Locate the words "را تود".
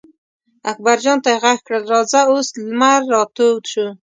3.11-3.63